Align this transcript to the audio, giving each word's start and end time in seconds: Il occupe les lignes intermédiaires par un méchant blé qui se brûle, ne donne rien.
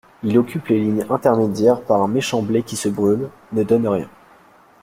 Il 0.23 0.35
occupe 0.39 0.65
les 0.69 0.79
lignes 0.79 1.05
intermédiaires 1.11 1.79
par 1.79 2.01
un 2.01 2.07
méchant 2.07 2.41
blé 2.41 2.63
qui 2.63 2.75
se 2.75 2.89
brûle, 2.89 3.29
ne 3.51 3.61
donne 3.61 3.87
rien. 3.87 4.09